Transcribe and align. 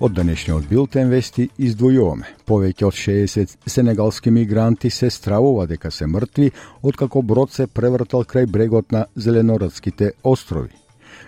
Од 0.00 0.14
денешниот 0.16 0.64
билтен 0.64 1.10
вести 1.12 1.44
издвојуваме. 1.60 2.30
Повеќе 2.48 2.86
од 2.88 2.96
60 2.96 3.50
сенегалски 3.68 4.30
мигранти 4.32 4.88
се 4.90 5.10
стравува 5.12 5.66
дека 5.68 5.90
се 5.92 6.06
мртви 6.08 6.46
откако 6.82 7.20
брод 7.22 7.52
се 7.52 7.66
превртал 7.66 8.24
крај 8.24 8.46
брегот 8.48 8.92
на 8.96 9.04
Зеленорадските 9.16 10.12
острови. 10.24 10.72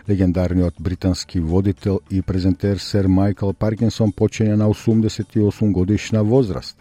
Легендарниот 0.09 0.80
британски 0.80 1.41
водител 1.41 2.00
и 2.11 2.23
презентер 2.23 2.78
Сер 2.78 3.06
Майкл 3.06 3.50
Паркинсон 3.52 4.12
почине 4.12 4.56
на 4.56 4.69
88 4.69 5.73
годишна 5.73 6.25
возраст. 6.25 6.77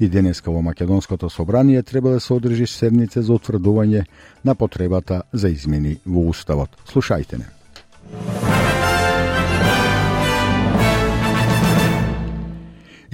И 0.00 0.08
денеска 0.08 0.50
во 0.50 0.62
Македонското 0.62 1.30
собрание 1.30 1.82
треба 1.82 2.10
да 2.10 2.20
се 2.20 2.32
одржи 2.32 2.66
седница 2.66 3.22
за 3.22 3.32
утврдување 3.32 4.06
на 4.44 4.54
потребата 4.54 5.22
за 5.32 5.48
измени 5.48 5.98
во 6.06 6.24
Уставот. 6.30 6.70
Слушајте 6.88 7.38
не. 7.38 7.63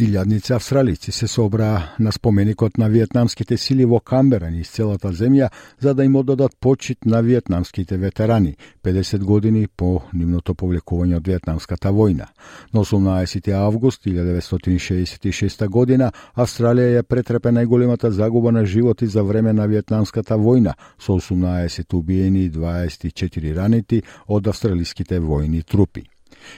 Илјадници 0.01 0.55
австралици 0.55 1.13
се 1.13 1.27
собраа 1.29 1.95
на 1.99 2.13
споменикот 2.13 2.79
на 2.79 2.89
вьетнамските 2.89 3.57
сили 3.57 3.85
во 3.85 3.99
Камбера 4.01 4.49
низ 4.51 4.71
целата 4.73 5.09
земја 5.13 5.51
за 5.81 5.93
да 5.95 6.05
им 6.05 6.15
одадат 6.17 6.53
почит 6.61 7.05
на 7.05 7.21
вьетнамските 7.23 7.97
ветерани 7.97 8.57
50 8.85 9.25
години 9.25 9.67
по 9.77 10.01
нивното 10.13 10.55
повлекување 10.55 11.17
од 11.17 11.29
вьетнамската 11.29 11.93
војна. 11.93 12.29
На 12.73 12.81
18 12.81 13.53
август 13.53 14.07
1966 14.07 15.67
година 15.69 16.13
Австралија 16.35 17.01
ја 17.01 17.03
претрпе 17.03 17.53
најголемата 17.53 18.09
загуба 18.09 18.53
на 18.53 18.65
животи 18.65 19.07
за 19.07 19.23
време 19.23 19.53
на 19.53 19.67
вьетнамската 19.67 20.39
војна 20.39 20.73
со 20.99 21.13
18 21.13 21.95
убиени 21.95 22.45
и 22.45 22.51
24 22.51 23.55
ранети 23.55 24.03
од 24.29 24.49
австралиските 24.49 25.21
војни 25.21 25.63
трупи. 25.63 26.07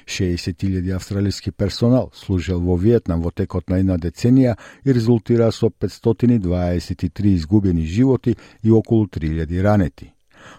60.000 0.06 0.94
австралиски 0.96 1.50
персонал 1.50 2.10
служел 2.14 2.60
во 2.60 2.76
Виетнам 2.76 3.22
во 3.22 3.30
текот 3.30 3.70
на 3.70 3.78
една 3.78 3.98
деценија 3.98 4.56
и 4.84 4.92
резултира 4.92 5.52
со 5.52 5.70
523 5.70 7.34
изгубени 7.34 7.86
животи 7.86 8.36
и 8.62 8.70
околу 8.70 9.06
3.000 9.06 9.62
ранети. 9.62 10.12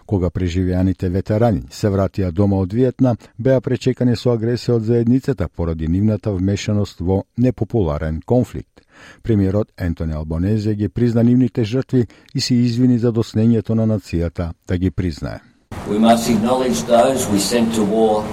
Кога 0.06 0.30
преживеаните 0.30 1.08
ветерани 1.08 1.62
се 1.70 1.90
вратија 1.92 2.30
дома 2.32 2.60
од 2.64 2.72
Виетнам, 2.72 3.16
беа 3.38 3.60
пречекани 3.60 4.16
со 4.16 4.34
агресија 4.34 4.78
од 4.78 4.84
заедницата 4.88 5.48
поради 5.48 5.88
нивната 5.88 6.32
вмешаност 6.32 7.00
во 7.00 7.24
непопуларен 7.38 8.20
конфликт. 8.26 8.80
Премиерот 9.22 9.72
Ентони 9.78 10.14
Албонезе 10.14 10.74
ги 10.74 10.88
призна 10.88 11.22
нивните 11.22 11.64
жртви 11.64 12.06
и 12.34 12.40
се 12.40 12.54
извини 12.54 12.98
за 12.98 13.12
доснењето 13.12 13.74
на 13.74 13.86
нацијата 13.86 14.52
да 14.68 14.78
ги 14.78 14.90
признае. 14.90 15.40
We 15.88 15.98
must 15.98 16.30
acknowledge 16.30 16.86
those 16.86 17.28
we 17.32 17.38
sent 17.38 17.74
to 17.74 17.84
war 17.84 18.24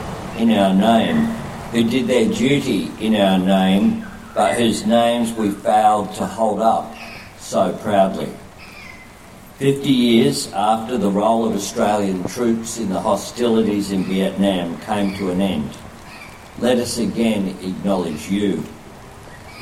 in 0.41 0.51
our 0.53 0.73
name, 0.73 1.25
who 1.71 1.87
did 1.87 2.07
their 2.07 2.25
duty 2.25 2.91
in 2.99 3.15
our 3.15 3.37
name, 3.37 4.03
but 4.33 4.55
whose 4.55 4.87
names 4.87 5.31
we 5.33 5.51
failed 5.51 6.11
to 6.15 6.25
hold 6.25 6.59
up 6.59 6.95
so 7.37 7.71
proudly. 7.83 8.27
Fifty 9.59 9.91
years 9.91 10.51
after 10.53 10.97
the 10.97 11.11
role 11.11 11.45
of 11.45 11.55
Australian 11.55 12.23
troops 12.23 12.79
in 12.79 12.89
the 12.89 12.99
hostilities 12.99 13.91
in 13.91 14.03
Vietnam 14.05 14.79
came 14.81 15.15
to 15.17 15.29
an 15.29 15.41
end, 15.41 15.77
let 16.57 16.79
us 16.79 16.97
again 16.97 17.49
acknowledge 17.61 18.27
you. 18.27 18.63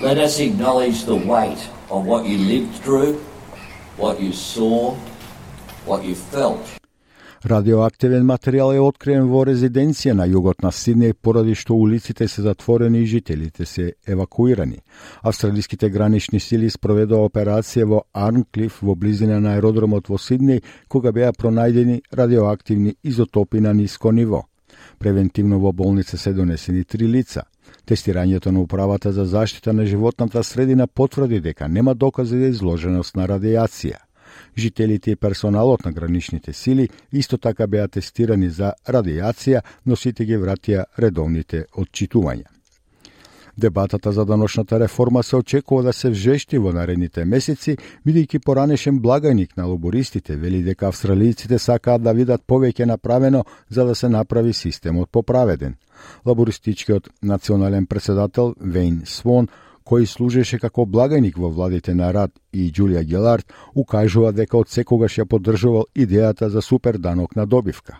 Let 0.01 0.17
us 0.17 0.39
acknowledge 0.39 1.03
the 1.03 1.15
weight 1.15 1.59
of 1.89 2.05
what 2.05 2.25
you 2.25 2.37
lived 2.37 2.75
through, 2.75 3.15
what 3.97 4.21
you 4.21 4.31
saw, 4.31 4.95
what 5.83 6.05
you 6.05 6.15
felt, 6.15 6.78
Радиоактивен 7.45 8.25
материјал 8.27 8.73
е 8.75 8.81
откриен 8.83 9.29
во 9.31 9.45
резиденција 9.47 10.11
на 10.11 10.25
југот 10.27 10.59
на 10.59 10.73
Сиднеј 10.75 11.13
поради 11.13 11.53
што 11.55 11.73
улиците 11.73 12.27
се 12.27 12.41
затворени 12.41 12.99
и 12.99 13.05
жителите 13.05 13.65
се 13.65 13.93
евакуирани. 14.07 14.81
Австралиските 15.23 15.89
гранични 15.89 16.39
сили 16.39 16.69
спроведоа 16.69 17.29
операција 17.29 17.85
во 17.87 18.01
Арнклиф 18.13 18.81
во 18.81 18.95
близина 18.95 19.39
на 19.39 19.53
аеродромот 19.53 20.09
во 20.09 20.17
Сиднеј 20.17 20.59
кога 20.89 21.13
беа 21.15 21.31
пронајдени 21.31 22.01
радиоактивни 22.11 22.95
изотопи 23.03 23.61
на 23.61 23.73
ниско 23.73 24.11
ниво. 24.11 24.43
Превентивно 24.99 25.59
во 25.59 25.71
болница 25.71 26.17
се 26.17 26.33
донесени 26.33 26.83
три 26.83 27.07
лица. 27.07 27.43
Тестирањето 27.87 28.51
на 28.51 28.59
управата 28.59 29.13
за 29.13 29.25
заштита 29.25 29.73
на 29.73 29.85
животната 29.85 30.43
средина 30.43 30.87
потврди 30.87 31.39
дека 31.39 31.67
нема 31.67 31.95
докази 31.95 32.35
да 32.35 32.43
за 32.43 32.49
изложеност 32.49 33.15
на 33.15 33.27
радиација. 33.27 34.08
Жителите 34.57 35.11
и 35.11 35.15
персоналот 35.15 35.85
на 35.85 35.91
граничните 35.91 36.53
сили 36.53 36.89
исто 37.11 37.37
така 37.37 37.67
беа 37.67 37.87
тестирани 37.87 38.49
за 38.49 38.73
радиација, 38.87 39.61
но 39.85 39.95
сите 39.95 40.25
ги 40.25 40.37
вратија 40.37 40.85
редовните 40.99 41.65
отчитувања. 41.77 42.47
Дебатата 43.59 44.11
за 44.11 44.25
даношната 44.25 44.79
реформа 44.79 45.23
се 45.23 45.35
очекува 45.35 45.83
да 45.83 45.93
се 45.93 46.09
вжешти 46.09 46.57
во 46.57 46.71
наредните 46.71 47.25
месеци, 47.25 47.75
бидејќи 48.07 48.39
поранешен 48.45 49.01
благајник 49.03 49.57
на 49.57 49.65
лобористите 49.67 50.37
вели 50.39 50.61
дека 50.63 50.87
австралијците 50.87 51.57
сакаат 51.57 52.01
да 52.01 52.13
видат 52.15 52.45
повеќе 52.47 52.85
направено 52.85 53.43
за 53.69 53.83
да 53.85 53.95
се 53.95 54.09
направи 54.09 54.53
системот 54.53 55.09
поправеден. 55.11 55.75
Лабористичкиот 56.25 57.09
национален 57.23 57.85
председател 57.85 58.55
Вейн 58.61 59.01
Свон 59.05 59.47
кој 59.89 60.05
служеше 60.05 60.59
како 60.61 60.85
благајник 60.85 61.37
во 61.37 61.49
владите 61.49 61.95
на 61.97 62.11
Рад 62.13 62.35
и 62.53 62.69
Џулија 62.71 63.03
Гелард, 63.03 63.49
укажува 63.73 64.31
дека 64.31 64.57
од 64.57 64.69
секогаш 64.69 65.17
ја 65.17 65.25
поддржувал 65.25 65.89
идејата 65.95 66.49
за 66.49 66.61
супер 66.61 66.97
данок 66.97 67.35
на 67.35 67.45
добивка. 67.45 67.97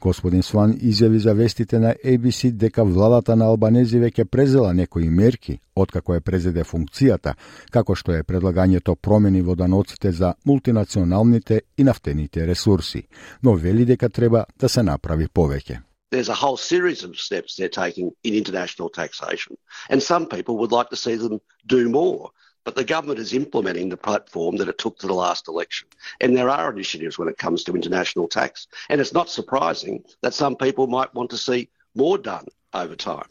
Господин 0.00 0.42
Сван 0.42 0.72
изјави 0.74 1.18
за 1.22 1.34
вестите 1.34 1.78
на 1.78 1.94
ABC 2.04 2.50
дека 2.50 2.84
владата 2.84 3.36
на 3.36 3.46
Албанези 3.46 4.00
веќе 4.02 4.24
презела 4.24 4.72
некои 4.74 5.08
мерки 5.08 5.58
откако 5.76 6.14
е 6.14 6.20
презеде 6.20 6.64
функцијата, 6.66 7.34
како 7.70 7.94
што 7.94 8.16
е 8.16 8.24
предлагањето 8.26 8.96
промени 8.96 9.42
во 9.42 9.54
даноците 9.54 10.12
за 10.12 10.34
мултинационалните 10.44 11.60
и 11.76 11.84
нафтените 11.84 12.46
ресурси, 12.46 13.02
но 13.42 13.54
вели 13.54 13.84
дека 13.84 14.08
треба 14.08 14.44
да 14.58 14.68
се 14.68 14.82
направи 14.82 15.28
повеќе. 15.28 15.87
there's 16.13 16.29
a 16.29 16.41
whole 16.43 16.57
series 16.57 17.03
of 17.03 17.19
steps 17.19 17.55
they're 17.55 17.69
taking 17.69 18.11
in 18.23 18.35
international 18.35 18.89
taxation. 18.89 19.57
And 19.89 20.01
some 20.01 20.27
people 20.27 20.57
would 20.59 20.71
like 20.71 20.89
to 20.91 20.95
see 20.95 21.15
them 21.15 21.41
do 21.65 21.89
more. 21.89 22.29
But 22.65 22.75
the 22.75 22.85
government 22.85 23.19
is 23.19 23.33
implementing 23.33 23.89
the 23.89 23.97
platform 23.97 24.57
that 24.57 24.69
it 24.69 24.77
took 24.77 24.99
to 24.99 25.07
the 25.07 25.19
last 25.25 25.47
election. 25.47 25.87
And 26.21 26.37
there 26.37 26.49
are 26.49 26.71
initiatives 26.71 27.17
when 27.17 27.27
it 27.27 27.37
comes 27.37 27.63
to 27.63 27.75
international 27.75 28.27
tax. 28.27 28.67
And 28.89 29.01
it's 29.01 29.11
not 29.19 29.29
surprising 29.29 30.03
that 30.21 30.33
some 30.33 30.55
people 30.55 30.87
might 30.87 31.13
want 31.13 31.29
to 31.31 31.37
see 31.37 31.69
more 31.95 32.17
done 32.17 32.45
over 32.73 32.95
time. 32.95 33.29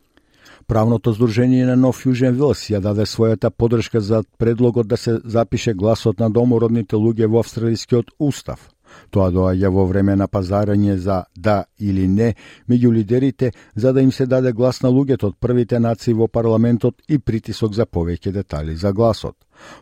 Правното 0.68 1.12
здружение 1.12 1.66
на 1.66 1.76
Нов 1.76 2.04
Јужен 2.06 2.36
Вилс 2.38 2.70
ја 2.70 2.80
даде 2.80 3.06
својата 3.06 3.50
подршка 3.50 4.00
за 4.00 4.22
предлогот 4.38 4.88
да 4.88 4.96
се 4.96 5.18
запише 5.24 5.74
гласот 5.74 6.20
на 6.20 6.30
домородните 6.30 6.96
луѓе 6.96 7.26
во 7.26 7.40
австралискиот 7.40 8.10
устав. 8.20 8.70
Тоа 9.09 9.31
доаѓа 9.31 9.71
во 9.73 9.85
време 9.85 10.15
на 10.15 10.27
пазарање 10.27 10.95
за 10.95 11.23
да 11.35 11.65
или 11.79 12.07
не 12.07 12.33
меѓу 12.69 12.93
лидерите 12.93 13.51
за 13.75 13.93
да 13.93 14.01
им 14.01 14.11
се 14.11 14.25
даде 14.25 14.51
глас 14.51 14.81
на 14.81 14.89
луѓето 14.89 15.31
од 15.31 15.37
првите 15.39 15.79
нации 15.79 16.13
во 16.13 16.27
парламентот 16.27 17.01
и 17.07 17.19
притисок 17.19 17.73
за 17.73 17.85
повеќе 17.85 18.31
детали 18.31 18.75
за 18.75 18.93
гласот. 18.93 19.35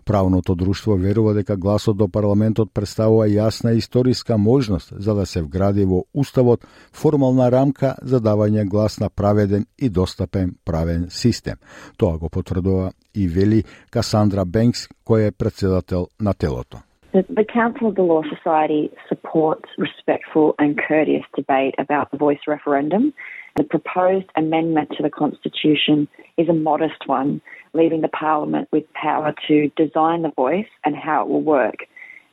Правното 0.05 0.55
друштво 0.55 0.95
верува 0.95 1.33
дека 1.33 1.57
гласот 1.57 1.97
до 1.97 2.07
парламентот 2.07 2.71
представува 2.73 3.27
јасна 3.27 3.75
историска 3.75 4.37
можност 4.37 4.93
за 4.97 5.13
да 5.13 5.25
се 5.25 5.41
вгради 5.41 5.85
во 5.85 6.03
уставот 6.13 6.65
формална 6.93 7.49
рамка 7.51 7.95
за 8.01 8.21
давање 8.21 8.67
глас 8.69 8.99
на 8.99 9.09
праведен 9.09 9.65
и 9.77 9.89
достапен 9.89 10.55
правен 10.65 11.07
систем. 11.09 11.57
Тоа 11.97 12.17
го 12.17 12.29
потврдува 12.29 12.91
и 13.13 13.27
вели 13.27 13.63
Касандра 13.89 14.45
Бенкс, 14.45 14.87
кој 15.05 15.27
е 15.27 15.31
председател 15.31 16.07
на 16.19 16.33
телото. 16.33 16.79
The, 17.15 17.23
the 17.29 17.45
Council 17.45 17.87
of 17.87 17.95
the 17.95 18.01
Law 18.01 18.23
Society 18.23 18.91
supports 19.07 19.69
respectful 19.77 20.53
and 20.59 20.77
courteous 20.77 21.23
debate 21.33 21.73
about 21.79 22.11
the 22.11 22.17
voice 22.17 22.39
referendum. 22.45 23.13
The 23.55 23.63
proposed 23.63 24.25
amendment 24.35 24.89
to 24.97 25.03
the 25.03 25.09
Constitution 25.09 26.09
is 26.35 26.49
a 26.49 26.53
modest 26.53 27.07
one, 27.07 27.39
leaving 27.71 28.01
the 28.01 28.09
Parliament 28.09 28.67
with 28.73 28.83
power 29.01 29.33
to 29.47 29.71
design 29.77 30.23
the 30.23 30.33
voice 30.35 30.67
and 30.83 30.93
how 30.93 31.21
it 31.21 31.29
will 31.29 31.41
work. 31.41 31.85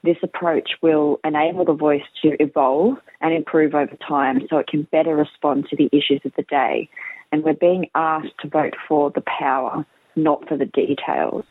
This 0.03 0.17
approach 0.21 0.71
will 0.83 1.21
enable 1.25 1.65
the 1.65 1.75
voice 1.75 2.03
to 2.23 2.31
evolve 2.43 2.97
and 3.21 3.33
improve 3.33 3.77
over 3.77 3.97
time 4.09 4.49
so 4.51 4.59
it 4.59 4.67
can 4.67 4.89
better 4.91 5.15
respond 5.15 5.69
to 5.71 5.77
the 5.77 5.91
issues 5.93 6.23
of 6.25 6.33
the 6.37 6.43
day. 6.43 6.89
And 7.31 7.45
we're 7.45 7.55
being 7.55 7.89
asked 7.95 8.35
to 8.41 8.49
vote 8.49 8.75
for 8.89 9.13
the 9.13 9.23
power, 9.39 9.87
not 10.17 10.49
for 10.49 10.57
the 10.57 10.67
details. 10.67 11.45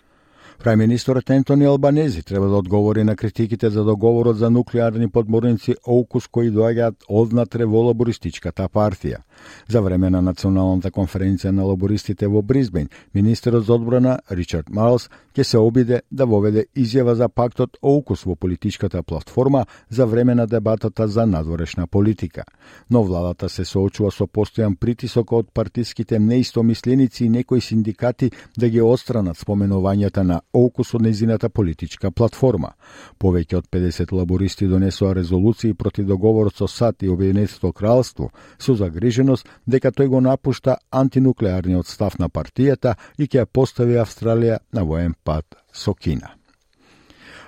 Прајминисторот 0.61 1.29
Ентони 1.33 1.65
Албанези 1.65 2.21
треба 2.21 2.47
да 2.47 2.55
одговори 2.55 3.03
на 3.03 3.15
критиките 3.15 3.69
за 3.69 3.83
договорот 3.83 4.37
за 4.37 4.49
нуклеарни 4.49 5.09
подморници 5.09 5.75
Оукус 5.87 6.27
кои 6.27 6.51
доаѓаат 6.53 7.07
однатре 7.09 7.65
во 7.65 7.81
лабористичката 7.87 8.67
партија. 8.69 9.23
За 9.67 9.81
време 9.81 10.09
на 10.13 10.21
националната 10.21 10.91
конференција 10.91 11.49
на 11.49 11.65
лабористите 11.65 12.27
во 12.27 12.41
Бризбен, 12.41 12.89
министерот 13.13 13.65
за 13.65 13.73
одбрана 13.73 14.19
Ричард 14.29 14.69
Марлс 14.69 15.09
ќе 15.33 15.43
се 15.43 15.57
обиде 15.57 16.01
да 16.11 16.25
воведе 16.25 16.65
изјава 16.77 17.13
за 17.17 17.29
пактот 17.29 17.77
Оукус 17.81 18.21
во 18.23 18.35
политичката 18.35 19.01
платформа 19.03 19.65
за 19.89 20.05
време 20.05 20.35
на 20.35 20.45
дебатата 20.47 21.07
за 21.07 21.25
надворешна 21.25 21.87
политика. 21.87 22.43
Но 22.89 23.03
владата 23.03 23.49
се 23.49 23.65
соочува 23.65 24.11
со 24.11 24.27
постојан 24.27 24.75
притисок 24.75 25.31
од 25.33 25.49
партиските 25.53 26.19
неистомисленици 26.19 27.25
и 27.25 27.29
некои 27.29 27.61
синдикати 27.61 28.31
да 28.57 28.69
ги 28.69 28.81
отстранат 28.81 29.37
споменувањата 29.37 30.21
на 30.21 30.41
Оукус 30.53 30.93
од 30.93 31.01
незината 31.01 31.49
политичка 31.49 32.11
платформа. 32.11 32.73
Повеќе 33.19 33.61
од 33.61 33.69
50 33.71 34.11
лабористи 34.15 34.67
донесоа 34.67 35.13
резолуции 35.15 35.73
против 35.73 36.05
договорот 36.05 36.55
со 36.55 36.67
САД 36.67 37.03
и 37.03 37.09
Обединетото 37.09 37.71
кралство 37.71 38.31
со 38.59 38.75
загриженост 38.75 39.47
дека 39.65 39.91
тој 39.91 40.07
го 40.07 40.21
напушта 40.21 40.77
антинуклеарниот 40.91 41.87
став 41.87 42.19
на 42.19 42.29
партијата 42.29 42.95
и 43.17 43.27
ќе 43.27 43.43
ја 43.43 43.45
постави 43.45 43.97
Австралија 44.01 44.59
на 44.73 44.83
воен 44.83 45.15
пат 45.23 45.55
со 45.71 45.93
Кина. 45.93 46.40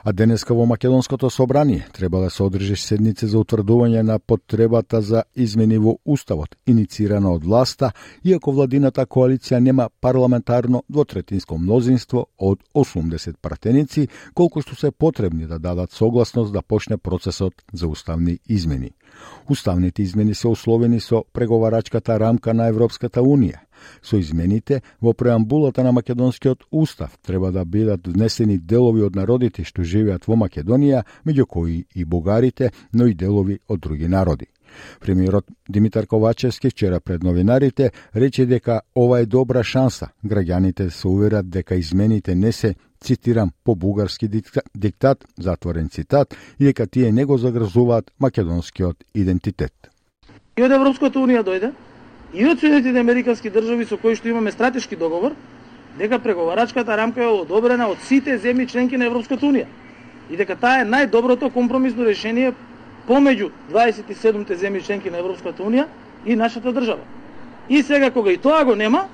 А 0.05 0.11
денеска 0.13 0.53
во 0.53 0.65
Македонското 0.65 1.29
собрание 1.29 1.87
треба 1.93 2.19
да 2.19 2.29
се 2.29 2.43
одржи 2.43 2.75
седница 2.75 3.27
за 3.27 3.39
утврдување 3.39 4.01
на 4.03 4.17
потребата 4.19 4.99
за 5.01 5.23
измени 5.35 5.77
во 5.79 5.93
Уставот, 6.03 6.57
инициирана 6.67 7.31
од 7.31 7.45
власта, 7.47 7.93
иако 8.23 8.51
владината 8.51 9.05
коалиција 9.07 9.61
нема 9.63 9.87
парламентарно 10.01 10.83
двотретинско 10.89 11.57
мнозинство 11.57 12.25
од 12.37 12.59
80 12.75 13.39
пратеници, 13.41 14.09
колку 14.33 14.61
што 14.61 14.75
се 14.75 14.91
потребни 14.91 15.47
да 15.47 15.59
дадат 15.59 15.95
согласност 15.95 16.51
да 16.51 16.61
почне 16.61 16.97
процесот 16.97 17.53
за 17.73 17.87
уставни 17.87 18.39
измени. 18.49 18.91
Уставните 19.49 20.03
измени 20.03 20.35
се 20.35 20.47
условени 20.47 20.99
со 20.99 21.23
преговарачката 21.33 22.19
рамка 22.19 22.53
на 22.53 22.67
Европската 22.67 23.21
Унија. 23.21 23.63
Со 24.01 24.17
измените 24.17 24.81
во 25.01 25.13
преамбулата 25.13 25.83
на 25.83 25.91
Македонскиот 25.91 26.63
устав 26.71 27.17
треба 27.21 27.51
да 27.51 27.65
бидат 27.65 28.07
внесени 28.07 28.57
делови 28.57 29.01
од 29.01 29.15
народите 29.15 29.63
што 29.63 29.83
живеат 29.83 30.27
во 30.27 30.35
Македонија, 30.35 31.03
меѓу 31.25 31.45
кои 31.45 31.85
и 31.95 32.05
бугарите, 32.05 32.71
но 32.93 33.07
и 33.07 33.13
делови 33.13 33.59
од 33.67 33.79
други 33.79 34.07
народи. 34.07 34.47
Премиерот 34.99 35.45
Димитар 35.69 36.07
Ковачевски 36.07 36.69
вчера 36.69 36.99
пред 36.99 37.23
новинарите 37.23 37.91
рече 38.15 38.45
дека 38.45 38.81
ова 38.95 39.19
е 39.19 39.25
добра 39.25 39.63
шанса. 39.63 40.07
Граѓаните 40.25 40.89
се 40.89 41.07
уверат 41.07 41.49
дека 41.49 41.75
измените 41.75 42.35
не 42.35 42.51
се 42.51 42.75
цитирам, 43.03 43.51
по 43.63 43.75
бугарски 43.75 44.27
диктат, 44.75 45.25
затворен 45.39 45.89
цитат, 45.89 46.35
и 46.59 46.65
дека 46.65 46.87
тие 46.87 47.11
не 47.11 47.25
го 47.25 47.37
загрзуваат 47.37 48.11
македонскиот 48.19 49.03
идентитет. 49.15 49.73
И 50.57 50.63
од 50.63 50.71
Европската 50.71 51.19
Унија 51.19 51.43
дојде, 51.43 51.73
и 52.33 52.45
од 52.45 52.59
Соединетите 52.59 52.99
Американски 52.99 53.49
држави 53.49 53.85
со 53.85 53.97
кои 53.97 54.15
што 54.15 54.29
имаме 54.29 54.51
стратешки 54.51 54.95
договор, 54.95 55.35
дека 55.97 56.19
преговарачката 56.19 56.97
рамка 56.97 57.23
е 57.23 57.27
одобрена 57.27 57.87
од 57.89 58.01
сите 58.01 58.39
земји 58.39 58.67
членки 58.69 58.97
на 58.97 59.05
Европската 59.05 59.45
Унија 59.45 59.67
и 60.29 60.37
дека 60.37 60.55
таа 60.55 60.81
е 60.81 60.87
најдоброто 60.89 61.51
компромисно 61.53 62.05
решение 62.05 62.53
помеѓу 63.07 63.51
27-те 63.71 64.57
земји 64.57 64.81
членки 64.81 65.11
на 65.11 65.21
Европската 65.21 65.63
Унија 65.63 65.85
и 66.25 66.35
нашата 66.35 66.73
држава. 66.73 67.05
И 67.69 67.83
сега 67.83 68.11
кога 68.11 68.31
и 68.31 68.37
тоа 68.37 68.63
го 68.65 68.75
нема, 68.75 69.07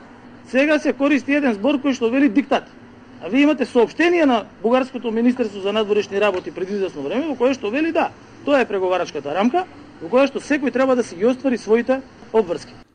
сега 0.47 0.79
се 0.79 0.93
користи 0.93 1.33
еден 1.33 1.53
збор 1.53 1.81
кој 1.83 1.93
што 1.93 2.09
вели 2.09 2.29
диктат. 2.29 2.63
А 3.21 3.27
вие 3.29 3.43
имате 3.43 3.65
сообщение 3.65 4.25
на 4.25 4.45
Бугарското 4.61 5.11
Министерство 5.11 5.59
за 5.59 5.73
надворешни 5.73 6.21
работи 6.21 6.51
пред 6.51 6.69
известно 6.69 7.01
време 7.01 7.27
во 7.27 7.35
кое 7.35 7.53
што 7.53 7.69
вели 7.69 7.91
да, 7.91 8.11
тоа 8.45 8.61
е 8.61 8.65
преговарачката 8.65 9.35
рамка 9.35 9.65
во 10.01 10.07
која 10.07 10.31
што 10.31 10.39
секој 10.39 10.71
треба 10.71 10.95
да 10.95 11.03
си 11.03 11.15
ги 11.15 11.25
оствари 11.25 11.57
своите 11.57 12.01
обврски. 12.33 12.88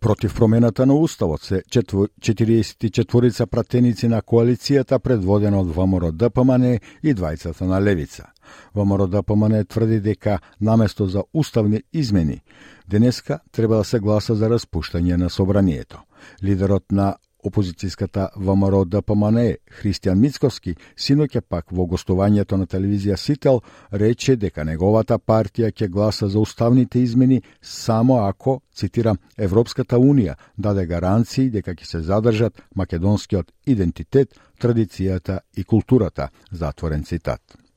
Против 0.00 0.34
промената 0.34 0.86
на 0.86 0.94
Уставот 0.94 1.42
се 1.42 1.62
44 1.62 3.46
пратеници 3.46 4.08
на 4.08 4.22
коалицијата 4.22 4.98
предводена 4.98 5.60
од 5.60 5.72
ВМРО 5.74 6.12
ДПМН 6.12 6.78
и 7.02 7.14
двајцата 7.14 7.66
на 7.66 7.80
Левица. 7.80 8.30
ВМРО 8.74 9.06
ДПМН 9.06 9.64
тврди 9.64 10.00
дека 10.00 10.38
наместо 10.60 11.06
за 11.06 11.24
уставни 11.34 11.82
измени, 11.92 12.40
денеска 12.88 13.40
треба 13.52 13.76
да 13.76 13.84
се 13.84 13.98
гласа 13.98 14.34
за 14.34 14.48
распуштање 14.48 15.16
на 15.16 15.30
собранието. 15.30 15.98
Лидерот 16.42 16.92
на 16.92 17.16
Опозицијската 17.48 18.28
ВМРО 18.36 18.84
ДПМН 18.84 19.38
Христијан 19.80 20.20
Мицковски 20.20 20.74
синоќа 20.96 21.40
пак 21.40 21.72
во 21.72 21.86
гостувањето 21.88 22.56
на 22.56 22.66
телевизија 22.66 23.16
Сител 23.16 23.60
рече 23.92 24.36
дека 24.36 24.64
неговата 24.64 25.18
партија 25.18 25.72
ќе 25.72 25.88
гласа 25.88 26.28
за 26.28 26.38
уставните 26.38 27.00
измени 27.00 27.42
само 27.62 28.20
ако, 28.26 28.60
цитирам, 28.74 29.18
Европската 29.36 29.96
Унија 29.98 30.34
даде 30.56 30.86
гаранции 30.86 31.50
дека 31.50 31.74
ќе 31.74 31.84
се 31.84 32.00
задржат 32.00 32.60
македонскиот 32.74 33.52
идентитет, 33.66 34.34
традицијата 34.60 35.40
и 35.56 35.64
културата, 35.64 36.28
затворен 36.52 37.04
цитат 37.04 37.67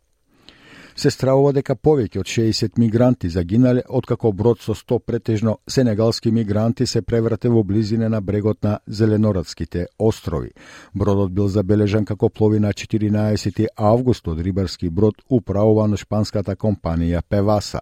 се 0.96 1.12
стравува 1.12 1.52
дека 1.54 1.76
повеќе 1.76 2.20
од 2.20 2.30
60 2.30 2.80
мигранти 2.80 3.30
загинале 3.30 3.84
откако 3.90 4.32
брод 4.32 4.62
со 4.62 4.76
100 4.76 5.00
претежно 5.00 5.58
сенегалски 5.68 6.32
мигранти 6.32 6.86
се 6.86 7.02
преврате 7.02 7.50
во 7.50 7.64
близина 7.64 8.10
на 8.10 8.22
брегот 8.22 8.64
на 8.64 8.80
Зеленорадските 8.88 9.88
острови. 10.00 10.52
Бродот 10.94 11.32
бил 11.32 11.48
забележан 11.48 12.06
како 12.06 12.30
плови 12.30 12.60
на 12.60 12.74
14 12.74 13.68
август 13.76 14.28
од 14.28 14.40
рибарски 14.40 14.90
брод 14.90 15.22
управуван 15.30 15.94
од 15.94 16.00
шпанската 16.00 16.56
компанија 16.56 17.22
Певаса. 17.22 17.80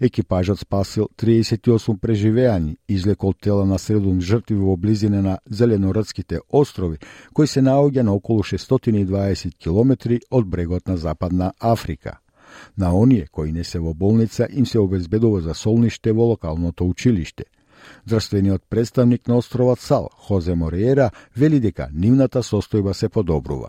Екипажот 0.00 0.58
спасил 0.58 1.08
38 1.16 1.98
преживеани, 1.98 2.76
излекол 2.88 3.32
тела 3.32 3.64
на 3.64 3.78
средум 3.78 4.20
жртви 4.20 4.56
во 4.56 4.76
близина 4.76 5.22
на 5.22 5.38
Зеленорадските 5.50 6.40
острови, 6.48 6.98
кои 7.32 7.46
се 7.46 7.60
наоѓа 7.60 8.02
на 8.02 8.14
околу 8.14 8.42
620 8.42 9.56
километри 9.58 10.20
од 10.30 10.46
брегот 10.46 10.88
на 10.88 10.96
Западна 10.96 11.52
Африка. 11.60 12.18
На 12.78 12.94
оние 12.96 13.26
кои 13.32 13.52
не 13.52 13.64
се 13.64 13.78
во 13.78 13.94
болница 13.94 14.48
им 14.50 14.66
се 14.66 14.78
обезбедува 14.78 15.40
за 15.40 15.54
солниште 15.54 16.12
во 16.12 16.22
локалното 16.22 16.88
училиште. 16.88 17.44
Здравствениот 18.06 18.62
представник 18.68 19.28
на 19.28 19.36
островот 19.36 19.80
Сал, 19.80 20.08
Хозе 20.16 20.54
Мориера 20.54 21.10
вели 21.36 21.60
дека 21.60 21.88
нивната 21.92 22.42
состојба 22.42 22.92
се 22.92 23.08
подобрува. 23.08 23.68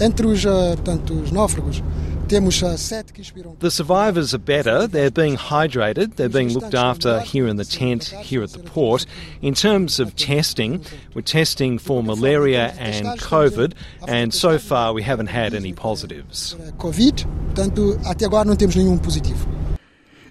Entre 0.00 0.26
os, 0.26 0.42
portanto, 0.42 1.22
os 1.22 1.30
náufragos, 1.30 1.82
temos 2.29 2.61
sete 2.77 3.11
que 3.11 3.21
expiram. 3.21 3.55
The 3.59 3.71
survivors 3.71 4.33
are 4.33 4.39
better. 4.39 4.87
They're 4.87 5.11
being 5.11 5.35
hydrated. 5.35 6.15
They're 6.15 6.29
being 6.29 6.53
looked 6.53 6.75
after 6.75 7.19
here 7.21 7.47
in 7.47 7.57
the 7.57 7.65
tent, 7.65 8.13
here 8.21 8.43
at 8.43 8.51
the 8.51 8.59
port. 8.59 9.05
In 9.41 9.53
terms 9.53 9.99
of 9.99 10.15
testing, 10.15 10.81
we're 11.13 11.23
testing 11.23 11.79
for 11.79 12.03
malaria 12.03 12.73
and 12.77 13.19
COVID, 13.19 13.73
and 14.07 14.33
so 14.33 14.59
far 14.59 14.93
we 14.93 15.01
haven't 15.01 15.27
had 15.27 15.53
any 15.53 15.73
positives. 15.73 16.55
Covid, 16.77 17.25
portanto, 17.47 17.99
até 18.05 18.25
agora 18.25 18.45
não 18.45 18.55
temos 18.55 18.75
nenhum 18.75 18.97
positivo. 18.97 19.47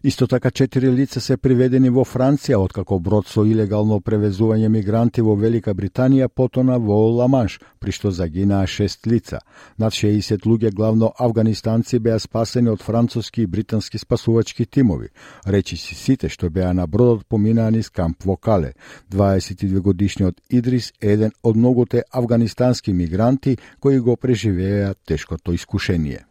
Исто 0.04 0.26
така 0.26 0.50
четири 0.50 0.92
лица 0.92 1.20
се 1.20 1.36
приведени 1.36 1.90
во 1.90 2.04
Франција 2.06 2.56
откако 2.62 3.00
брод 3.02 3.26
со 3.26 3.42
илегално 3.42 3.98
превезување 3.98 4.68
мигранти 4.70 5.20
во 5.20 5.34
Велика 5.34 5.74
Британија 5.74 6.28
потона 6.28 6.78
во 6.78 7.10
Ламанш, 7.18 7.58
при 7.83 7.91
што 7.91 8.11
загинаа 8.11 8.67
шест 8.67 9.03
лица. 9.07 9.41
Над 9.77 9.91
60 9.91 10.47
луѓе, 10.47 10.71
главно 10.71 11.11
афганистанци, 11.19 11.99
беа 11.99 12.19
спасени 12.19 12.71
од 12.71 12.81
француски 12.81 13.43
и 13.43 13.47
британски 13.47 13.99
спасувачки 13.99 14.65
тимови. 14.65 15.09
Речи 15.45 15.75
си 15.77 15.95
сите 15.95 16.29
што 16.31 16.49
беа 16.49 16.71
на 16.73 16.87
бродот 16.87 17.27
поминаа 17.27 17.71
низ 17.71 17.89
камп 17.89 18.23
во 18.23 18.37
Кале. 18.37 18.73
22 19.11 19.79
годишниот 19.79 20.39
Идрис 20.49 20.93
е 21.01 21.13
еден 21.13 21.31
од 21.43 21.55
многуте 21.55 22.03
афганистански 22.11 22.93
мигранти 22.93 23.57
кои 23.79 23.99
го 23.99 24.15
преживеа 24.17 24.95
тешкото 25.05 25.53
искушение. 25.53 26.25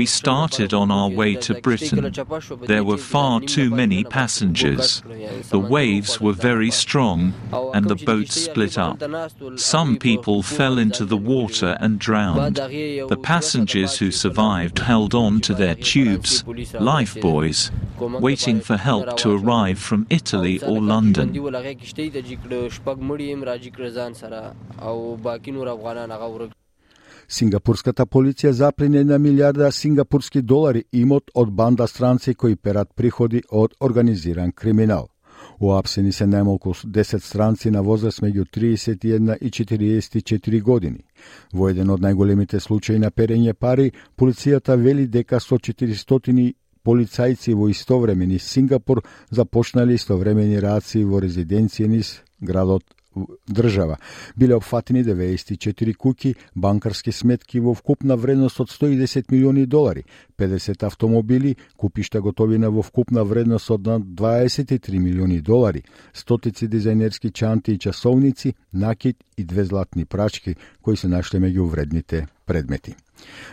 We 0.00 0.06
started 0.06 0.70
on 0.82 0.90
our 0.90 1.10
way 1.20 1.34
to 1.46 1.52
Britain. 1.66 2.12
There 2.66 2.84
were 2.84 2.98
far 2.98 3.40
too 3.40 3.70
many 3.70 4.04
passengers. 4.04 5.02
The 5.54 5.58
waves 5.58 6.20
were 6.20 6.36
very 6.50 6.70
strong 6.70 7.32
and 7.74 7.84
the 7.88 7.96
boat 8.10 8.28
split 8.48 8.78
up. 8.78 8.96
Some 9.56 9.96
people 10.08 10.42
fell 10.42 10.78
into 10.78 11.04
the 11.04 11.16
water 11.16 11.76
and 11.80 11.98
drowned. 11.98 12.56
The 12.56 13.22
passengers 13.22 13.98
who 13.98 14.10
survived 14.10 14.78
held 14.78 15.14
on 15.14 15.40
to 15.46 15.54
their 15.54 15.74
tubes, 15.74 16.42
lifebuoys, 16.92 17.70
waiting 18.28 18.60
for 18.60 18.76
help 18.76 19.16
to 19.18 19.28
arrive 19.38 19.78
from 19.78 20.06
Italy 20.10 20.60
or 20.62 20.80
London. 20.80 21.28
Сингапурската 27.28 28.06
полиција 28.06 28.50
заплене 28.56 29.02
на 29.04 29.18
милиарда 29.18 29.68
сингапурски 29.72 30.40
долари 30.42 30.84
имот 30.92 31.28
од 31.34 31.50
банда 31.52 31.86
странци 31.86 32.34
кои 32.34 32.56
перат 32.56 32.88
приходи 32.96 33.42
од 33.50 33.74
организиран 33.80 34.52
криминал. 34.52 35.08
Уапсени 35.60 36.12
се 36.12 36.26
најмалку 36.26 36.74
10 36.84 37.24
странци 37.24 37.70
на 37.70 37.82
возраст 37.82 38.22
меѓу 38.22 38.44
31 38.56 39.36
и 39.40 39.50
44 39.50 40.62
години. 40.62 41.02
Во 41.52 41.68
еден 41.68 41.90
од 41.90 42.00
најголемите 42.00 42.60
случаи 42.60 42.98
на 42.98 43.10
перење 43.10 43.54
пари, 43.54 43.90
полицијата 44.16 44.76
вели 44.76 45.06
дека 45.06 45.40
со 45.40 45.58
400 45.58 46.54
полицајци 46.84 47.54
во 47.54 47.68
истовремени 47.68 48.38
Сингапур 48.38 49.02
започнале 49.30 49.94
истовремени 49.94 50.60
рации 50.60 51.04
во 51.04 51.20
резиденција 51.20 51.88
низ 51.88 52.20
градот 52.40 52.97
држава. 53.50 53.96
Биле 54.36 54.54
опфатени 54.54 55.04
94 55.04 55.94
куки, 55.94 56.34
банкарски 56.56 57.12
сметки 57.12 57.60
во 57.60 57.74
вкупна 57.74 58.16
вредност 58.16 58.60
од 58.60 58.70
110 58.70 59.32
милиони 59.32 59.66
долари, 59.66 60.04
50 60.38 60.86
автомобили, 60.86 61.56
купишта 61.76 62.20
готовина 62.20 62.70
во 62.70 62.82
вкупна 62.82 63.24
вредност 63.24 63.70
од 63.70 63.80
23 63.80 64.98
милиони 64.98 65.40
долари, 65.40 65.82
стотици 66.12 66.68
дизајнерски 66.68 67.32
чанти 67.32 67.72
и 67.72 67.78
часовници, 67.78 68.54
накид 68.72 69.16
и 69.36 69.44
две 69.44 69.64
златни 69.64 70.04
прачки 70.04 70.56
кои 70.82 70.96
се 70.96 71.08
нашле 71.08 71.40
меѓу 71.40 71.68
вредните 71.68 72.26
предмети. 72.46 72.94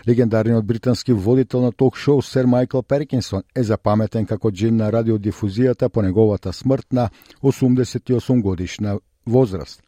Легендарниот 0.08 0.66
британски 0.66 1.14
водител 1.14 1.62
на 1.62 1.72
ток-шоу 1.72 2.22
Сер 2.22 2.46
Майкл 2.46 2.82
Перкинсон 2.82 3.42
е 3.56 3.64
запаметен 3.64 4.26
како 4.26 4.52
джин 4.52 4.76
на 4.76 4.92
радиодифузијата 4.92 5.90
по 5.90 6.02
неговата 6.02 6.54
смрт 6.54 6.86
на 6.94 7.10
88 7.44 8.42
годишна 8.42 9.00
возраст. 9.26 9.82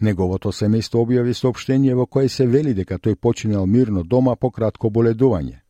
Неговото 0.00 0.52
семејство 0.52 1.02
објави 1.02 1.34
сообштение 1.34 1.94
во 1.94 2.06
кое 2.06 2.28
се 2.28 2.46
вели 2.46 2.74
дека 2.74 2.98
тој 2.98 3.14
починал 3.16 3.66
мирно 3.66 4.02
дома 4.02 4.36
по 4.36 4.50
кратко 4.50 4.90
боледување. 4.90 5.60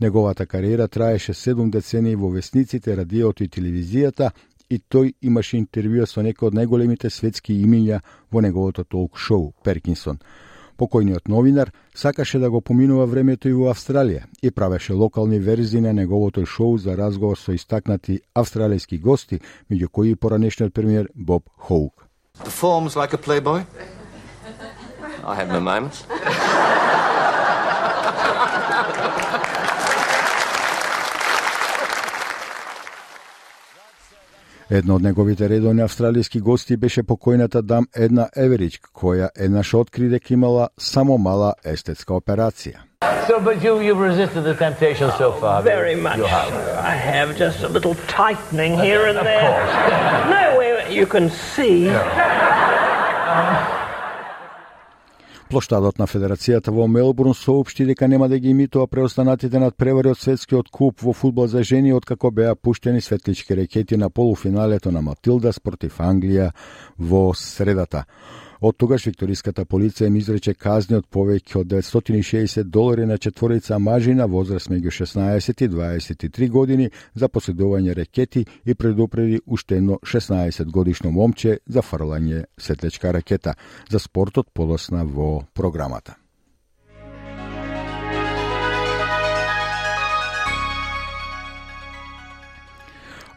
Неговата 0.00 0.46
кариера 0.46 0.88
траеше 0.88 1.32
7 1.32 1.70
децени 1.70 2.14
во 2.16 2.30
весниците, 2.30 2.96
радиото 2.96 3.44
и 3.44 3.48
телевизијата 3.48 4.30
и 4.70 4.78
тој 4.78 5.14
имаше 5.20 5.58
интервјуа 5.58 6.06
со 6.06 6.22
некои 6.22 6.48
од 6.48 6.54
најголемите 6.54 7.10
светски 7.10 7.54
имиња 7.64 8.00
во 8.30 8.40
неговото 8.40 8.84
толк 8.84 9.18
шоу 9.18 9.52
Перкинсон. 9.64 10.18
Покојниот 10.80 11.28
новинар 11.28 11.72
сакаше 11.94 12.38
да 12.38 12.50
го 12.50 12.60
поминува 12.60 13.04
времето 13.06 13.48
и 13.48 13.52
во 13.52 13.68
Австралија 13.74 14.22
и 14.42 14.50
правеше 14.50 14.92
локални 14.92 15.38
верзии 15.38 15.80
на 15.80 15.92
неговото 15.92 16.46
шоу 16.46 16.78
за 16.78 16.96
разговор 16.96 17.36
со 17.36 17.52
истакнати 17.52 18.20
австралијски 18.34 19.00
гости, 19.00 19.40
меѓу 19.70 19.88
кои 19.88 20.10
и 20.10 20.16
поранешниот 20.16 20.72
премиер 20.72 21.10
Боб 21.14 21.50
Хоук. 21.56 22.09
Performs 22.39 22.95
like 22.95 23.13
a 23.13 23.17
playboy? 23.17 23.65
I 25.23 25.35
have 25.35 25.49
my 25.49 25.59
moments. 25.59 26.05
Едно 34.69 34.95
од 34.95 35.01
неговите 35.01 35.49
редовни 35.49 35.83
австралијски 35.83 36.39
гости 36.41 36.77
беше 36.77 37.03
покојната 37.03 37.61
дам 37.61 37.85
Една 37.95 38.29
Еверич, 38.35 38.79
која 38.93 39.29
еднаш 39.35 39.73
откри 39.73 40.09
дека 40.09 40.33
имала 40.33 40.69
само 40.77 41.17
мала 41.17 41.53
естетска 41.63 42.13
операција. 42.13 42.81
So, 43.27 43.39
but 43.39 43.63
you, 43.63 43.79
you've 43.79 43.99
resisted 43.99 44.43
the 44.43 44.53
temptation 44.53 45.11
so 45.17 45.31
far. 45.31 45.61
Very 45.63 45.95
much. 45.95 46.17
You 46.17 46.25
have. 46.25 46.53
I 46.77 46.95
have 46.95 47.37
just 47.37 47.63
a 47.63 47.67
little 47.67 47.95
tightening 48.07 48.77
here 48.79 49.05
and 49.05 49.17
there. 49.17 49.53
no, 50.29 50.59
way 50.59 50.75
you 50.89 51.05
can 51.05 51.29
see. 51.29 51.89
Плоштадот 55.50 55.98
на 55.98 56.06
Федерацијата 56.06 56.70
во 56.70 56.84
Мелбурн 56.86 57.34
соопшти 57.34 57.82
дека 57.88 58.06
нема 58.06 58.28
да 58.30 58.38
ги 58.38 58.52
имитува 58.54 58.86
преостанатите 58.86 59.58
над 59.58 59.74
превари 59.74 60.12
од 60.12 60.20
светскиот 60.20 60.68
куп 60.70 61.02
во 61.02 61.10
фудбал 61.10 61.48
за 61.50 61.64
жени 61.66 61.90
откако 61.90 62.30
беа 62.30 62.54
пуштени 62.54 63.00
светлички 63.02 63.56
рекети 63.58 63.96
на 63.96 64.10
полуфиналето 64.10 64.92
на 64.94 65.02
Матилдас 65.02 65.58
против 65.58 65.98
Англија 65.98 66.52
во 66.98 67.32
средата. 67.34 68.04
Од 68.60 68.76
тогаш 68.76 69.06
викториската 69.08 69.64
полиција 69.64 70.10
им 70.10 70.18
изрече 70.20 70.52
казни 70.52 70.98
од 70.98 71.06
повеќе 71.08 71.62
од 71.62 71.70
960 71.72 72.68
долари 72.68 73.06
на 73.08 73.16
четворица 73.16 73.78
мажи 73.80 74.12
на 74.14 74.26
возраст 74.28 74.68
меѓу 74.68 74.92
16 74.98 75.64
и 75.64 75.68
23 75.68 76.50
години 76.52 76.90
за 77.14 77.32
поседување 77.32 77.96
ракети 77.96 78.44
и 78.64 78.74
предупреди 78.74 79.40
уште 79.46 79.80
едно 79.80 79.98
16 80.04 80.64
годишно 80.70 81.10
момче 81.10 81.58
за 81.66 81.80
фрлање 81.80 82.44
сетлечка 82.58 83.12
ракета. 83.16 83.54
За 83.88 83.98
спортот 83.98 84.52
подосна 84.52 85.04
во 85.04 85.40
програмата. 85.54 86.19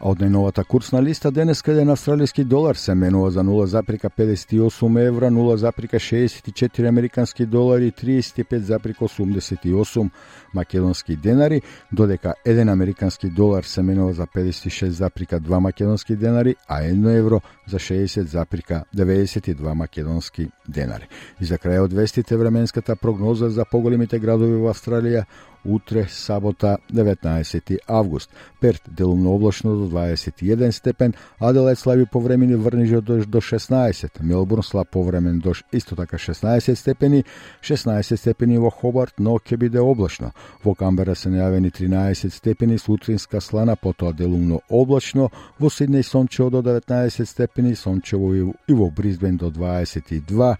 А 0.04 0.12
од 0.12 0.20
најновата 0.20 0.60
курсна 0.68 1.00
листа 1.00 1.30
денес 1.32 1.62
еден 1.64 1.88
австралиски 1.88 2.44
долар 2.44 2.76
се 2.76 2.94
менува 2.94 3.30
за 3.30 3.40
0,58 3.40 5.06
евра, 5.06 5.30
0,64 5.30 6.88
американски 6.88 7.46
долари, 7.46 7.90
35,88 7.90 10.10
македонски 10.54 11.16
денари, 11.16 11.62
додека 11.92 12.34
1 12.46 12.72
американски 12.72 13.30
долар 13.30 13.62
се 13.62 13.82
менува 13.82 14.12
за 14.12 14.26
56,2 14.26 15.58
македонски 15.58 16.16
денари, 16.16 16.56
а 16.68 16.82
1 16.82 17.18
евро 17.18 17.40
за 17.68 17.78
60,92 17.78 19.74
македонски 19.74 20.48
денари. 20.68 21.08
И 21.40 21.44
за 21.44 21.58
крај 21.58 21.84
од 21.84 21.92
вестите 21.92 22.36
временската 22.36 22.96
прогноза 22.96 23.50
за 23.50 23.64
поголемите 23.64 24.18
градови 24.18 24.56
во 24.56 24.72
Австралија 24.72 25.24
утре, 25.64 26.06
сабота, 26.10 26.78
19 26.92 27.78
август. 27.86 28.30
Перт 28.60 28.82
делумно 28.86 29.34
облачно 29.34 29.76
до 29.76 29.88
21 29.88 30.70
степен, 30.70 31.14
Аделајд 31.40 31.74
слаби 31.74 32.06
повремени 32.06 32.54
врнежи 32.54 32.96
од 32.96 33.04
до 33.04 33.40
16, 33.40 34.20
Мелбурн 34.20 34.62
слаб 34.62 34.88
повремен 34.90 35.38
дожд 35.38 35.64
исто 35.72 35.96
така 35.96 36.16
16 36.16 36.74
степени, 36.74 37.24
16 37.62 38.16
степени 38.16 38.58
во 38.58 38.70
Хобарт, 38.70 39.14
но 39.18 39.38
ќе 39.38 39.56
биде 39.56 39.80
облачно. 39.80 40.32
Во 40.64 40.74
Камбера 40.74 41.14
се 41.14 41.28
најавени 41.28 41.72
13 41.72 42.32
степени, 42.32 42.78
сутринска 42.78 43.40
слана, 43.40 43.76
потоа 43.76 44.12
делумно 44.12 44.60
облачно, 44.68 45.30
во 45.58 45.68
Сиднеј 45.68 46.02
сончево 46.02 46.50
до 46.50 46.62
19 46.62 47.24
степени, 47.24 47.74
сончево 47.74 48.34
и 48.34 48.72
во 48.72 48.90
Бризбен 48.90 49.36
до 49.36 49.50
22, 49.50 50.53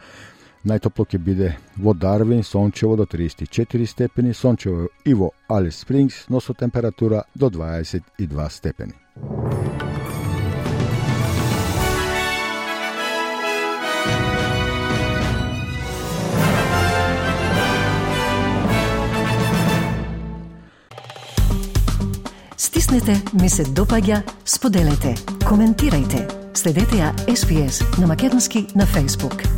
Најтопло 0.65 1.05
ќе 1.05 1.19
биде 1.21 1.51
во 1.77 1.93
Дарвин, 1.93 2.43
сончево 2.43 2.97
до 2.97 3.05
34 3.05 3.87
степени, 3.87 4.33
сончево 4.33 4.89
и 5.05 5.15
во 5.15 5.31
Алис 5.49 5.83
Спрингс, 5.85 6.25
но 6.29 6.41
со 6.41 6.55
температура 6.55 7.25
до 7.35 7.51
22 7.51 8.49
степени. 8.51 8.95
Стиснете, 22.57 23.21
ми 23.43 23.51
се 23.51 23.65
допаѓа, 23.65 24.23
споделете, 24.45 25.13
коментирајте. 25.45 26.25
Следете 26.57 27.03
ја 27.03 27.13
SPS 27.29 27.85
на 28.01 28.07
Македонски 28.07 28.67
на 28.75 28.87
Facebook. 28.87 29.54